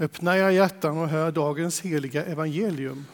[0.00, 3.06] Öppna era hjärtan och hör dagens heliga evangelium.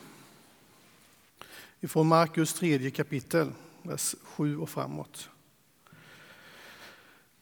[1.80, 3.50] Ifrån Markus tredje kapitel,
[3.82, 5.28] vers 7 och framåt.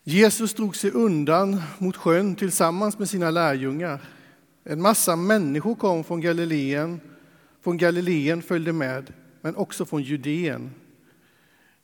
[0.04, 4.00] Jesus drog sig undan mot sjön tillsammans med sina lärjungar.
[4.64, 7.00] En massa människor kom från Galileen,
[7.62, 10.70] från Galileen följde med, men också från Judeen,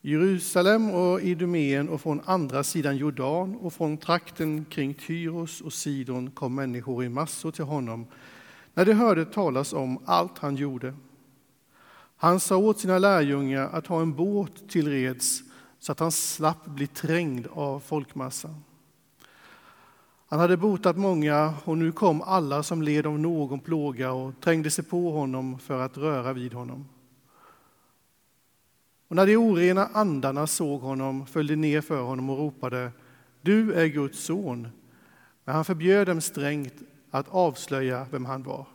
[0.00, 6.30] Jerusalem och Idumeen och från andra sidan Jordan och från trakten kring Tyros och Sidon
[6.30, 8.06] kom människor i massor till honom
[8.74, 10.94] när de hörde talas om allt han gjorde.
[12.16, 15.42] Han sa åt sina lärjungar att ha en båt till reds
[15.78, 18.64] så att han slapp bli trängd av folkmassan.
[20.28, 24.70] Han hade botat många och nu kom alla som led av någon plåga och trängde
[24.70, 26.88] sig på honom för att röra vid honom.
[29.08, 32.92] Och när de orena andarna såg honom följde ner för honom och ropade
[33.40, 34.68] Du är Guds son.
[35.44, 36.74] Men han förbjöd dem strängt
[37.10, 38.66] att avslöja vem han var.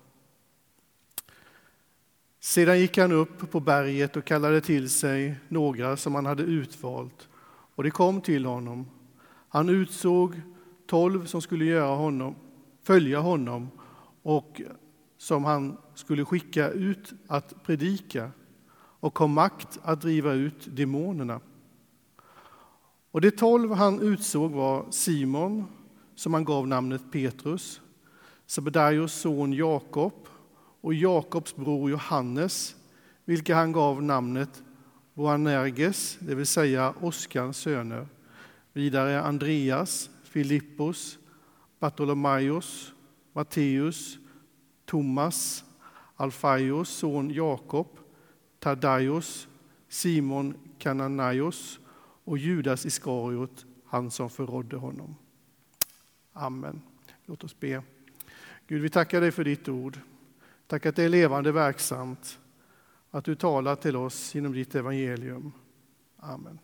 [2.39, 7.29] Sedan gick han upp på berget och kallade till sig några som han hade utvalt,
[7.75, 8.85] och de kom till honom.
[9.49, 10.41] Han utsåg
[10.87, 12.35] tolv som skulle göra honom,
[12.83, 13.69] följa honom
[14.23, 14.61] och
[15.17, 18.31] som han skulle skicka ut att predika
[19.03, 21.39] och har makt att driva ut demonerna.
[23.11, 25.65] Och de tolv han utsåg var Simon,
[26.15, 27.81] som han gav namnet Petrus,
[28.45, 30.13] Sebedaios son Jakob
[30.81, 32.75] och Jakobs bror Johannes,
[33.25, 34.63] vilka han gav namnet
[35.13, 38.07] Boanerges, det vill säga Oskans söner.
[38.73, 41.17] Vidare Andreas, Filippos,
[41.79, 42.93] Bartolomaios,
[43.33, 44.17] Matteus,
[44.85, 45.63] Thomas,
[46.15, 47.87] Alfaios son Jakob,
[48.63, 49.47] Tadaios,
[49.87, 51.79] Simon Kananaios
[52.23, 55.15] och Judas Iskariot, han som förrådde honom.
[56.33, 56.81] Amen.
[57.25, 57.83] Låt oss be.
[58.67, 59.99] Gud, vi tackar dig för ditt ord.
[60.67, 62.39] Tack att det är levande verksamt,
[63.11, 65.51] att du talar till oss genom ditt evangelium.
[66.17, 66.59] Amen.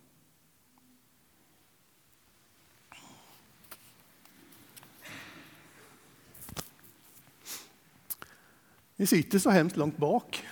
[8.95, 10.45] Ni sitter så hemskt långt bak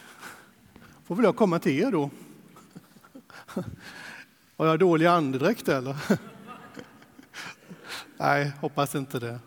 [1.07, 2.09] får väl jag komma till er då.
[4.57, 5.95] Har jag dålig andedräkt eller?
[8.17, 9.39] Nej, hoppas inte det.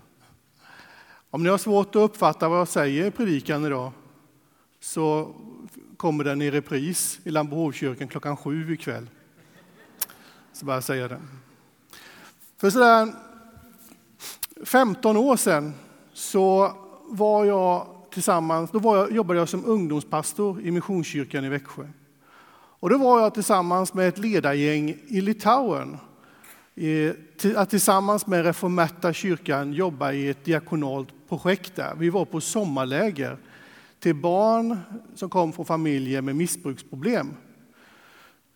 [1.31, 3.93] Om ni har svårt att uppfatta vad jag säger i predikan idag
[4.81, 5.35] så
[5.97, 9.11] kommer den i repris i Lambohovkyrkan klockan sju ikväll.
[10.53, 11.21] Så bara säga det.
[12.57, 13.13] För sådär
[14.65, 15.75] 15 år sedan
[16.13, 21.89] så var jag tillsammans, då var jag, jobbade jag som ungdomspastor i Missionskyrkan i Växjö.
[22.53, 25.99] Och då var jag tillsammans med ett ledargäng i Litauen
[27.57, 31.95] att tillsammans med Reformerta kyrkan jobba i ett diakonalt projekt där.
[31.99, 33.37] Vi var på sommarläger
[33.99, 34.79] till barn
[35.15, 37.35] som kom från familjer med missbruksproblem.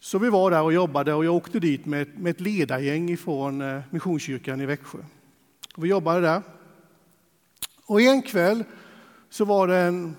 [0.00, 3.16] Så vi var där och jobbade och jag åkte dit med ett, med ett ledargäng
[3.16, 4.98] från eh, Missionskyrkan i Växjö.
[5.76, 6.42] Vi jobbade där.
[7.86, 8.64] Och en kväll
[9.34, 10.16] så var det en,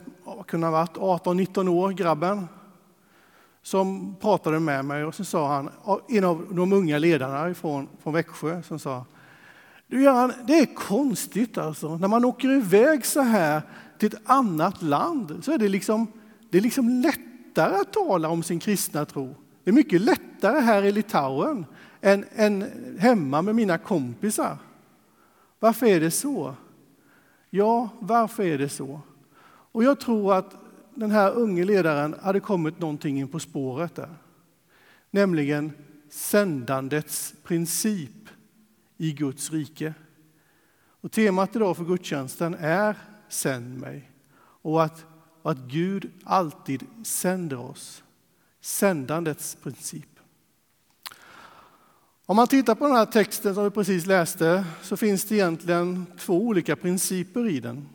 [0.47, 2.47] kunde ha varit, 18-19 år, grabben,
[3.61, 5.69] som pratade med mig och så sa han,
[6.07, 9.05] en av de unga ledarna från, från Växjö, som sa
[9.87, 13.61] du Göran, det är konstigt alltså, när man åker iväg så här
[13.99, 16.07] till ett annat land så är det liksom,
[16.49, 19.35] det är liksom lättare att tala om sin kristna tro.
[19.63, 21.65] Det är mycket lättare här i Litauen
[22.01, 22.65] än, än
[22.99, 24.57] hemma med mina kompisar.
[25.59, 26.55] Varför är det så?
[27.55, 29.01] Ja, varför är det så?
[29.45, 30.55] Och jag tror att
[30.95, 34.15] den här unge ledaren hade kommit någonting in på spåret där.
[35.11, 35.71] Nämligen
[36.09, 38.29] sändandets princip
[38.97, 39.93] i Guds rike.
[41.01, 42.97] Och temat idag för gudstjänsten är
[43.29, 44.11] Sänd mig.
[44.37, 45.05] Och att,
[45.41, 48.03] och att Gud alltid sänder oss.
[48.61, 50.14] Sändandets princip.
[52.27, 56.05] Om man tittar på den här texten som vi precis läste så finns det egentligen
[56.19, 57.89] två olika principer i den.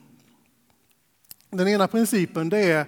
[1.51, 2.87] Den ena principen det är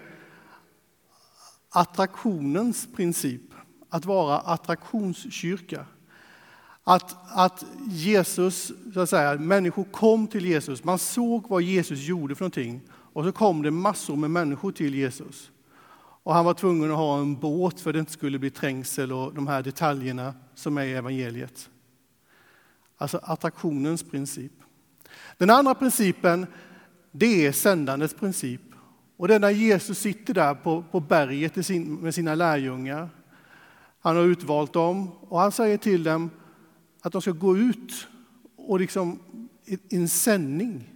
[1.71, 3.43] attraktionens princip,
[3.89, 5.87] att vara attraktionskyrka.
[6.85, 12.35] Att, att Jesus, så att säga, människor kom till Jesus, man såg vad Jesus gjorde
[12.35, 15.51] för någonting och så kom det massor med människor till Jesus.
[16.23, 19.13] Och han var tvungen att ha en båt för att det inte skulle bli trängsel
[19.13, 21.71] och de här detaljerna som är i evangeliet.
[22.97, 24.53] Alltså attraktionens princip.
[25.39, 26.47] Den andra principen,
[27.13, 28.61] det är sändandets princip.
[29.17, 31.57] Och det är när Jesus sitter där på, på berget
[31.87, 33.09] med sina lärjungar.
[34.01, 36.31] Han har utvalt dem och han säger till dem
[37.03, 38.09] att de ska gå ut
[38.57, 39.19] och liksom
[39.65, 40.93] i en sändning.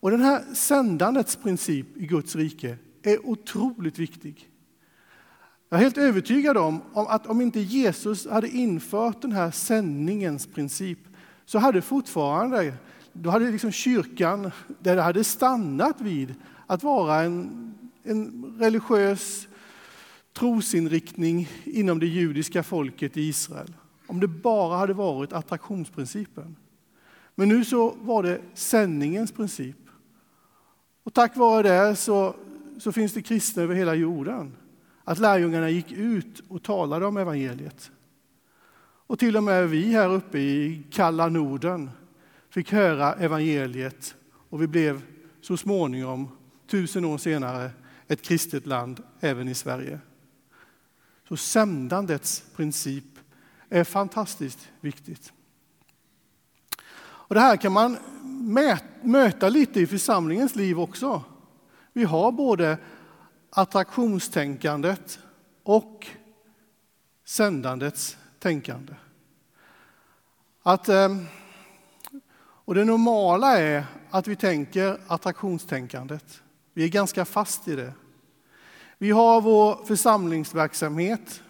[0.00, 4.49] Och den här sändandets princip i Guds rike är otroligt viktig.
[5.72, 10.98] Jag är helt övertygad om att om inte Jesus hade infört den här sändningens princip
[11.44, 12.74] så hade fortfarande
[13.12, 16.34] då hade liksom kyrkan där det hade stannat vid
[16.66, 19.48] att vara en, en religiös
[20.32, 23.74] trosinriktning inom det judiska folket i Israel.
[24.06, 26.56] Om det bara hade varit attraktionsprincipen.
[27.34, 29.76] Men nu så var det sändningens princip.
[31.02, 32.34] Och tack vare det så,
[32.78, 34.56] så finns det kristna över hela jorden.
[35.10, 37.90] Att lärjungarna gick ut och talade om evangeliet.
[39.06, 41.90] Och till och med vi här uppe i kalla Norden
[42.50, 44.14] fick höra evangeliet
[44.50, 45.02] och vi blev
[45.40, 46.28] så småningom,
[46.66, 47.70] tusen år senare,
[48.08, 50.00] ett kristet land även i Sverige.
[51.28, 53.18] Så sändandets princip
[53.68, 55.32] är fantastiskt viktigt.
[57.02, 57.96] Och det här kan man
[59.02, 61.22] möta lite i församlingens liv också.
[61.92, 62.78] Vi har både
[63.50, 65.18] attraktionstänkandet
[65.62, 66.06] och
[67.24, 68.94] sändandets tänkande.
[70.62, 71.26] Att, ehm,
[72.64, 76.42] och det normala är att vi tänker attraktionstänkandet.
[76.74, 77.92] Vi är ganska fast i det.
[78.98, 81.42] Vi har vår församlingsverksamhet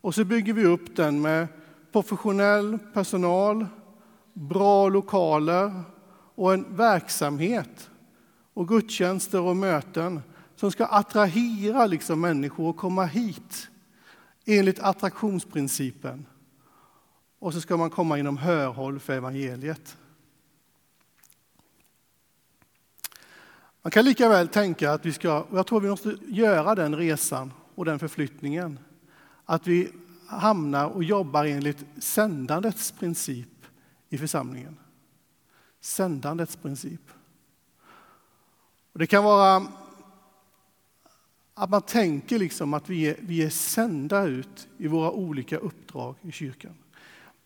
[0.00, 1.48] och så bygger vi upp den med
[1.92, 3.66] professionell personal,
[4.32, 5.82] bra lokaler
[6.34, 7.90] och en verksamhet
[8.54, 10.22] och gudstjänster och möten
[10.60, 13.70] som ska attrahera liksom människor att komma hit
[14.44, 16.26] enligt attraktionsprincipen.
[17.38, 19.96] Och så ska man komma inom hörhåll för evangeliet.
[23.82, 26.96] Man kan lika väl tänka att vi ska, och jag tror vi måste göra den
[26.96, 28.78] resan och den förflyttningen,
[29.44, 29.92] att vi
[30.26, 33.66] hamnar och jobbar enligt sändandets princip
[34.08, 34.76] i församlingen.
[35.80, 37.10] Sändandets princip.
[38.92, 39.66] Och det kan vara
[41.54, 46.14] att man tänker liksom att vi är, vi är sända ut i våra olika uppdrag
[46.22, 46.74] i kyrkan.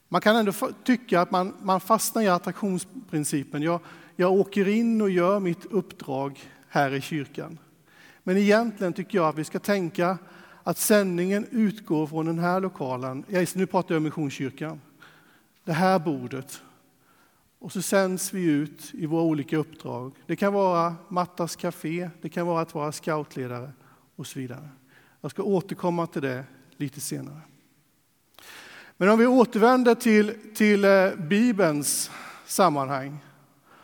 [0.09, 0.53] Man kan ändå
[0.85, 3.63] tycka att man, man fastnar i attraktionsprincipen.
[3.63, 3.81] Jag,
[4.17, 7.59] jag åker in och gör mitt uppdrag här i kyrkan.
[8.23, 10.19] Men egentligen tycker jag att vi ska tänka
[10.63, 13.25] att sändningen utgår från den här lokalen.
[13.55, 14.81] Nu pratar jag om Missionskyrkan.
[15.65, 16.63] Det här bordet.
[17.59, 20.13] Och så sänds vi ut i våra olika uppdrag.
[20.27, 23.73] Det kan vara Mattas Café, det kan vara att vara scoutledare
[24.17, 24.69] och så vidare.
[25.21, 26.45] Jag ska återkomma till det
[26.77, 27.41] lite senare.
[28.97, 32.11] Men om vi återvänder till, till eh, Bibelns
[32.47, 33.19] sammanhang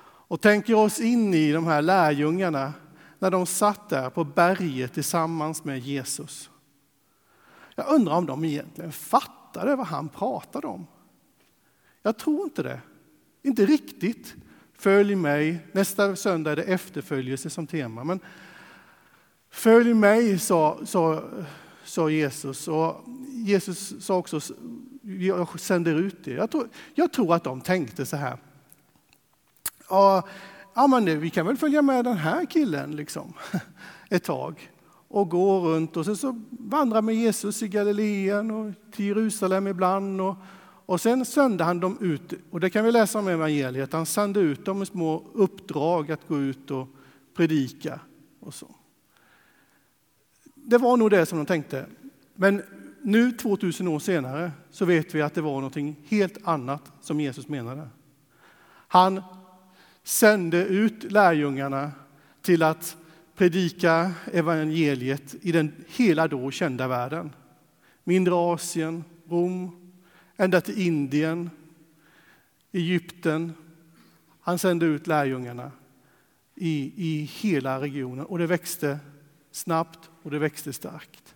[0.03, 2.73] och tänker oss in i de här lärjungarna
[3.19, 6.51] när de satt där på berget tillsammans med Jesus.
[7.75, 10.87] Jag undrar om de egentligen fattade vad han pratade om.
[12.03, 12.81] Jag tror inte det.
[13.43, 14.35] Inte riktigt.
[14.73, 15.67] Följ mig.
[15.73, 18.05] Nästa söndag är det efterföljelse som tema.
[18.05, 18.21] Men
[19.51, 21.23] Följ mig, sa, sa,
[21.85, 22.69] sa Jesus.
[22.69, 24.41] Och Jesus sa också,
[25.03, 26.37] jag sänder ut er.
[26.37, 28.37] Jag tror, jag tror att de tänkte så här.
[29.89, 30.23] Ja,
[30.75, 33.33] ja men vi kan väl följa med den här killen liksom,
[34.11, 34.71] ett tag
[35.09, 40.21] och gå runt och sen så vandra med Jesus i Galileen och till Jerusalem ibland.
[40.21, 40.37] Och,
[40.87, 44.07] och sen sände han dem ut, och det kan vi läsa om i evangeliet, han
[44.07, 46.89] sände ut dem med små uppdrag att gå ut och
[47.37, 48.01] predika
[48.41, 48.75] och så
[50.65, 51.87] det var nog det som de tänkte.
[52.35, 52.63] Men
[53.03, 57.49] nu 2000 år senare så vet vi att det var någonting helt annat som Jesus
[57.49, 57.89] menade.
[58.89, 59.23] Han
[60.03, 61.93] sände ut lärjungarna
[62.43, 62.97] till att
[63.37, 67.35] predika evangeliet i den hela då kända världen.
[68.05, 69.93] Mindre Asien, Rom,
[70.37, 71.51] ända till Indien,
[72.73, 73.53] Egypten.
[74.41, 75.71] Han sände ut lärjungarna
[76.55, 78.99] i, i hela regionen och det växte
[79.53, 81.35] snabbt och det växte starkt.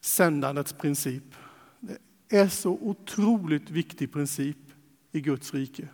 [0.00, 1.24] Sändandets princip.
[1.80, 4.56] Det är så otroligt viktig princip
[5.12, 5.88] i Guds rike.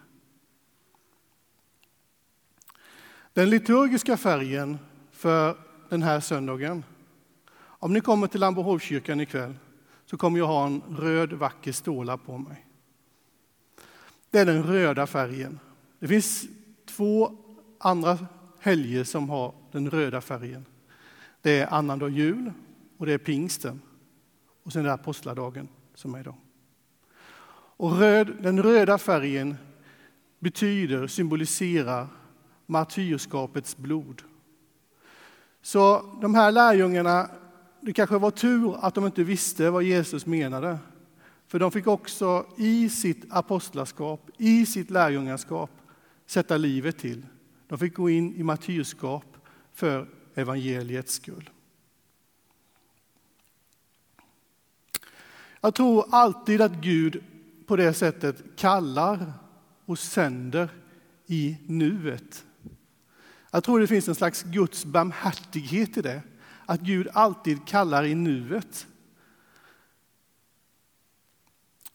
[3.33, 4.79] Den liturgiska färgen
[5.11, 5.57] för
[5.89, 6.85] den här söndagen.
[7.55, 9.55] Om ni kommer till Lambohovskyrkan ikväll
[10.05, 12.67] så kommer jag ha en röd vacker ståla på mig.
[14.31, 15.61] Det är den röda färgen.
[15.99, 16.45] Det finns
[16.87, 17.37] två
[17.79, 18.19] andra
[18.63, 20.67] helger som har den röda färgen.
[21.41, 22.53] Det är annandag jul
[22.99, 23.81] och det är pingsten
[24.63, 26.35] och sen är det apostladagen som är idag.
[27.77, 29.57] Och röd, den röda färgen
[30.39, 32.07] betyder, symboliserar
[32.67, 34.23] martyrskapets blod.
[35.63, 37.31] Så de här lärjungarna,
[37.81, 40.79] det kanske var tur att de inte visste vad Jesus menade.
[41.47, 45.71] För de fick också i sitt apostlaskap, i sitt lärjungaskap,
[46.27, 47.27] sätta livet till.
[47.73, 49.37] De fick gå in i martyrskap
[49.73, 51.51] för evangeliets skull.
[55.61, 57.25] Jag tror alltid att Gud
[57.67, 59.33] på det sättet kallar
[59.85, 60.69] och sänder
[61.27, 62.45] i nuet.
[63.51, 66.23] Jag tror det finns en slags Guds barmhärtighet i det,
[66.67, 68.87] att Gud alltid kallar i nuet.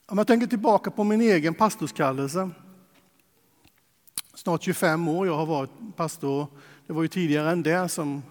[0.06, 2.50] Om jag tänker tillbaka på min egen pastorskallelse,
[4.38, 6.46] snart 25 år jag har varit pastor,
[6.86, 8.22] det var ju tidigare än det, som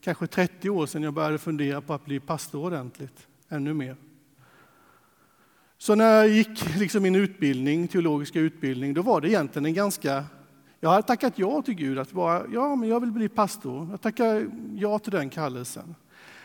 [0.00, 3.96] kanske 30 år sedan jag började fundera på att bli pastor ordentligt, ännu mer.
[5.78, 10.24] Så när jag gick liksom min utbildning, teologiska utbildning, då var det egentligen en ganska...
[10.80, 13.88] Jag hade tackat ja till Gud, att bara, ja, men jag vill bli pastor.
[13.90, 15.94] Jag tackade ja till den kallelsen.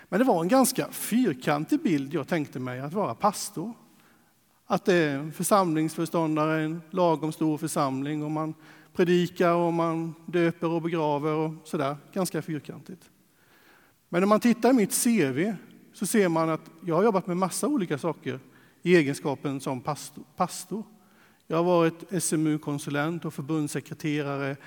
[0.09, 3.73] Men det var en ganska fyrkantig bild jag tänkte mig att vara pastor.
[4.65, 8.53] Att det är en församlingsföreståndare, en lagom stor församling och man
[8.98, 11.98] predikar och man döper och begraver och sådär.
[12.13, 13.10] Ganska fyrkantigt.
[14.10, 15.54] Men när man tittar i mitt CV
[15.94, 18.39] så ser man att jag har jobbat med massa olika saker
[18.82, 19.82] i egenskapen som
[20.36, 20.84] pastor.
[21.48, 24.58] Jag har varit SMU-konsulent och förbundssekreterare.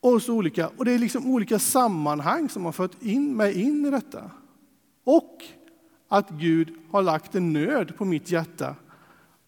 [0.00, 0.68] Och, så olika.
[0.68, 4.30] och det är liksom olika sammanhang som har fört in mig in i detta.
[5.04, 5.38] Och
[6.08, 8.76] att Gud har lagt en nöd på mitt hjärta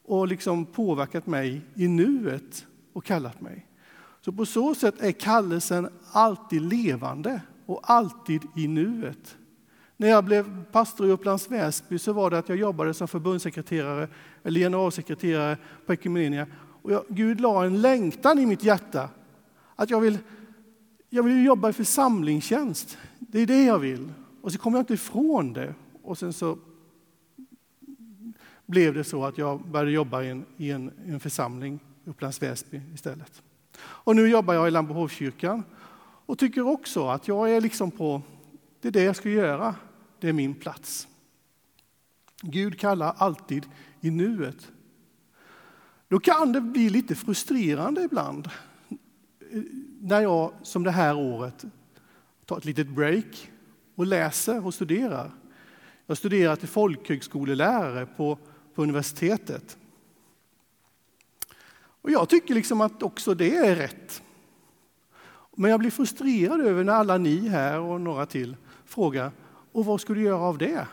[0.04, 3.66] och liksom påverkat mig i nuet och kallat mig.
[4.20, 9.36] Så på så sätt är kallelsen alltid levande och alltid i nuet.
[9.96, 14.08] När jag blev pastor i Upplands Väsby så var det att jag jobbade som förbundssekreterare
[14.42, 16.46] eller generalsekreterare på Ekumenia.
[16.82, 19.08] Och jag, Gud la en längtan i mitt hjärta
[19.76, 20.18] att jag vill,
[21.10, 22.98] jag vill jobba i församlingstjänst.
[23.18, 24.12] Det är det jag vill.
[24.40, 25.74] Och så kom jag inte ifrån det.
[26.02, 26.58] Och sen så
[28.66, 32.80] blev det så att jag började jobba i en, i en, en församling Upplands Väsby
[32.94, 33.42] istället.
[33.78, 35.62] Och nu jobbar jag i Lambohovskyrkan
[36.26, 38.22] och tycker också att jag är liksom på
[38.80, 39.74] det är det jag ska göra.
[40.20, 41.08] Det är min plats.
[42.42, 43.66] Gud kallar alltid
[44.00, 44.72] i nuet.
[46.08, 48.46] Då kan det bli lite frustrerande ibland
[49.50, 49.62] eh,
[50.00, 51.64] när jag, som det här året,
[52.44, 53.50] tar ett litet break
[53.94, 55.30] och läser och studerar.
[56.06, 58.38] Jag studerar till folkhögskolelärare på,
[58.74, 59.78] på universitetet.
[62.04, 64.22] Och jag tycker liksom att också det är rätt.
[65.56, 69.30] Men jag blir frustrerad över när alla ni här och några till frågar
[69.72, 70.86] och vad ska du göra av det?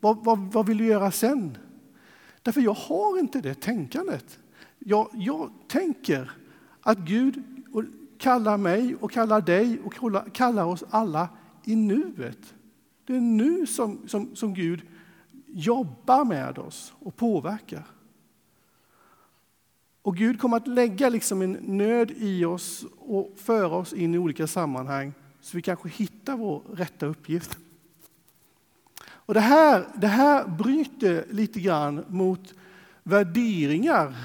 [0.00, 1.58] Vad, vad, vad vill du göra sen?
[2.42, 4.38] Därför jag har inte det tänkandet.
[4.78, 6.30] Jag, jag tänker
[6.80, 7.42] att Gud
[8.18, 9.94] kallar mig och kallar dig och
[10.32, 11.28] kallar oss alla
[11.64, 12.54] i nuet.
[13.06, 14.82] Det är nu som, som, som Gud
[15.46, 17.97] jobbar med oss och påverkar.
[20.08, 24.18] Och Gud kommer att lägga liksom en nöd i oss och föra oss in i
[24.18, 27.58] olika sammanhang så vi kanske hittar vår rätta uppgift.
[29.00, 32.54] Och det, här, det här bryter lite grann mot
[33.02, 34.16] värderingar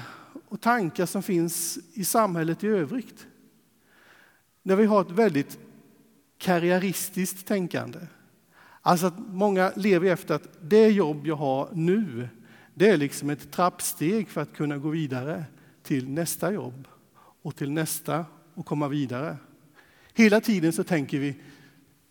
[0.48, 3.26] och tankar som finns i samhället i övrigt.
[4.62, 5.58] När vi har ett väldigt
[6.38, 7.98] karriäristiskt tänkande.
[8.80, 12.28] Alltså att många lever efter att det jobb jag har nu,
[12.74, 15.44] det är liksom ett trappsteg för att kunna gå vidare
[15.84, 19.36] till nästa jobb och till nästa och komma vidare.
[20.14, 21.36] Hela tiden så tänker vi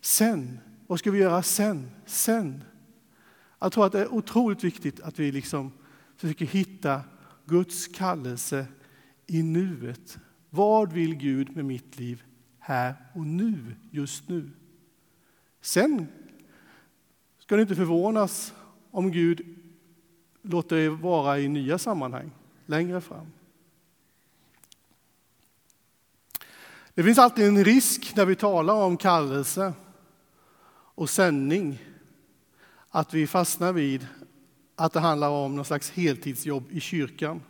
[0.00, 0.58] sen.
[0.86, 1.90] Vad ska vi göra sen?
[2.06, 2.64] Sen.
[3.58, 5.72] Jag tror att det är otroligt viktigt att vi liksom
[6.16, 7.00] försöker hitta
[7.44, 8.66] Guds kallelse
[9.26, 10.18] i nuet.
[10.50, 12.22] Vad vill Gud med mitt liv
[12.58, 14.50] här och nu, just nu?
[15.60, 16.06] Sen
[17.38, 18.54] ska ni inte förvånas
[18.90, 19.56] om Gud
[20.42, 22.30] låter er vara i nya sammanhang
[22.66, 23.26] längre fram.
[26.94, 29.72] Det finns alltid en risk när vi talar om kallelse
[30.94, 31.82] och sändning
[32.88, 34.06] att vi fastnar vid
[34.76, 37.42] att det handlar om någon slags heltidsjobb i kyrkan.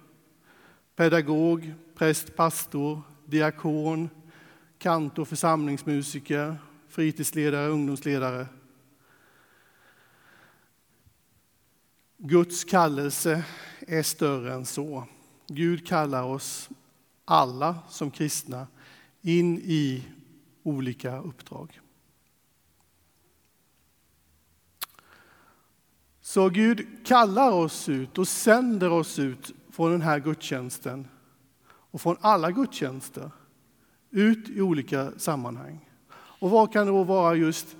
[0.97, 4.11] Pedagog, präst, pastor, diakon,
[4.79, 6.57] kantor, församlingsmusiker,
[6.89, 8.47] fritidsledare, ungdomsledare.
[12.19, 13.45] Guds kallelse
[13.81, 15.05] är större än så.
[15.47, 16.69] Gud kallar oss
[17.25, 18.67] alla som kristna
[19.25, 20.05] in i
[20.63, 21.81] olika uppdrag.
[26.21, 31.09] Så Gud kallar oss ut och sänder oss ut från den här gudstjänsten
[31.67, 33.31] och från alla gudstjänster
[34.11, 35.91] ut i olika sammanhang.
[36.15, 37.77] Och vad kan då vara just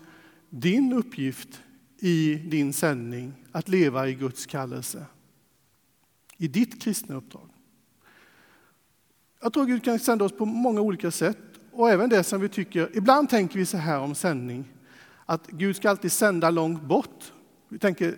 [0.51, 1.63] din uppgift
[1.99, 5.07] i din sändning att leva i Guds kallelse?
[6.37, 7.54] I ditt kristna uppdrag?
[9.45, 11.39] Jag tror Gud kan sända oss på många olika sätt
[11.73, 14.65] och även det som vi tycker, ibland tänker vi så här om sändning,
[15.27, 17.33] att Gud ska alltid sända långt bort.
[17.69, 18.15] Vi tänker,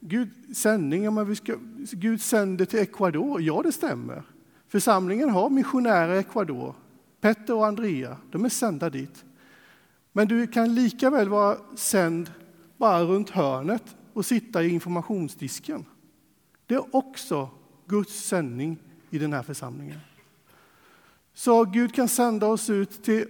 [0.00, 1.54] Gud, sändning, men vi ska,
[1.92, 3.42] Gud sänder till Ecuador.
[3.42, 4.22] Ja, det stämmer.
[4.68, 6.74] Församlingen har missionärer i Ecuador.
[7.20, 9.24] Petter och Andrea, de är sända dit.
[10.12, 12.30] Men du kan lika väl vara sänd
[12.76, 15.84] bara runt hörnet och sitta i informationsdisken.
[16.66, 17.50] Det är också
[17.86, 18.78] Guds sändning
[19.10, 19.98] i den här församlingen.
[21.34, 23.26] Så Gud kan sända oss ut till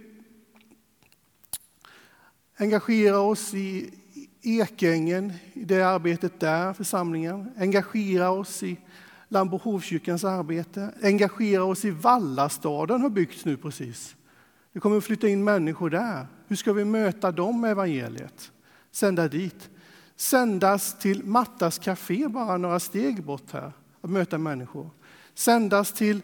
[2.57, 3.93] engagera oss i
[4.41, 7.51] Ekängen, i det arbetet där, församlingen.
[7.57, 8.79] Engagera oss i
[9.27, 10.93] Lambohovkyrkans arbete.
[11.03, 14.15] Engagera oss i Vallastaden har byggts nu precis.
[14.73, 16.27] Det kommer att flytta in människor där.
[16.47, 18.51] Hur ska vi möta dem med evangeliet?
[18.91, 19.69] Sända dit.
[20.15, 24.89] Sändas till Mattas café bara några steg bort här, att möta människor.
[25.33, 26.21] Sändas till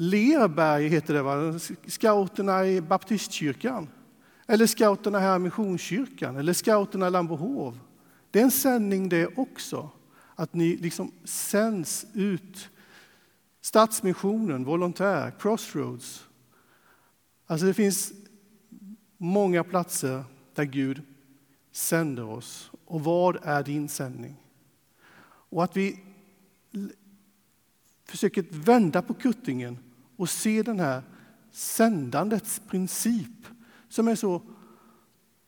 [0.00, 1.58] Lerberg, heter det va?
[1.86, 3.88] Scouterna i baptistkyrkan.
[4.46, 7.78] Eller scouterna här i Missionskyrkan, eller scouterna i Lambohov.
[8.30, 9.90] Det är en sändning det också,
[10.34, 12.70] att ni liksom sänds ut.
[13.60, 16.28] Stadsmissionen, Volontär, Crossroads.
[17.46, 18.12] Alltså det finns
[19.16, 20.24] många platser
[20.54, 21.02] där Gud
[21.72, 22.70] sänder oss.
[22.84, 24.36] Och vad är din sändning?
[25.50, 26.00] Och att vi
[28.04, 29.78] försöker vända på kuttingen
[30.18, 31.02] och se den här
[31.50, 33.46] sändandets princip
[33.88, 34.42] som är så,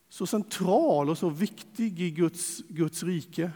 [0.09, 3.51] så central och så viktig i Guds, Guds rike.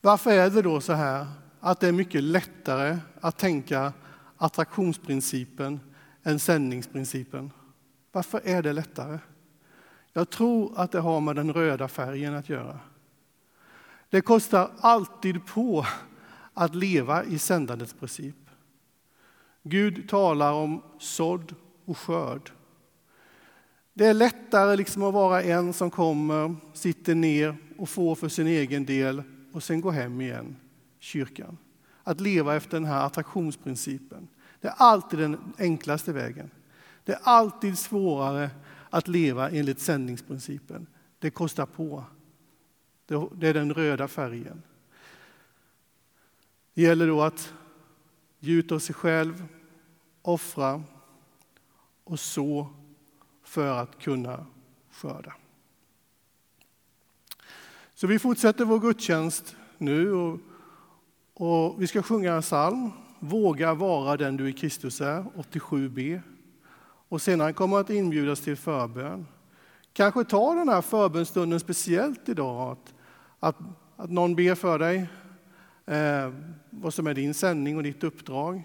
[0.00, 1.26] Varför är det då så här
[1.60, 3.92] att det är mycket lättare att tänka
[4.36, 5.80] attraktionsprincipen
[6.22, 7.52] än sändningsprincipen?
[8.12, 9.18] Varför är det lättare?
[10.12, 12.80] Jag tror att det har med den röda färgen att göra.
[14.12, 15.86] Det kostar alltid på
[16.54, 18.36] att leva i sändandets princip.
[19.62, 22.50] Gud talar om sådd och skörd.
[23.92, 28.46] Det är lättare liksom att vara en som kommer, sitter ner och får för sin
[28.46, 29.22] egen del
[29.52, 30.56] och sen går hem igen,
[30.98, 31.58] kyrkan.
[32.02, 34.28] Att leva efter den här attraktionsprincipen.
[34.60, 36.50] Det är alltid den enklaste vägen.
[37.04, 38.50] Det är alltid svårare
[38.90, 40.86] att leva enligt sändningsprincipen.
[41.18, 42.04] Det kostar på.
[43.32, 44.62] Det är den röda färgen.
[46.74, 47.54] Det gäller då att
[48.38, 49.44] gjuta sig själv,
[50.22, 50.82] offra
[52.04, 52.68] och så
[53.42, 54.46] för att kunna
[54.90, 55.32] skörda.
[57.94, 60.38] Så vi fortsätter vår gudstjänst nu och,
[61.34, 62.90] och vi ska sjunga en psalm,
[63.24, 66.20] Våga vara den du i Kristus är, 87b.
[67.08, 69.26] Och senare kommer att inbjudas till förbön.
[69.92, 72.94] Kanske ta den här förbönstunden speciellt idag, att,
[73.42, 73.56] att,
[73.96, 75.06] att någon ber för dig,
[75.86, 76.32] eh,
[76.70, 78.62] vad som är din sändning och ditt uppdrag.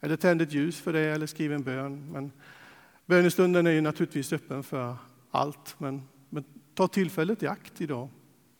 [0.00, 2.12] Eller tänd ett ljus för det eller skriv en bön.
[2.12, 2.32] Men
[3.06, 4.96] bönestunden är ju naturligtvis öppen för
[5.30, 8.08] allt, men, men ta tillfället i akt idag,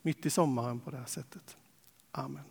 [0.02, 1.56] mitt i sommaren på det här sättet.
[2.12, 2.49] Amen.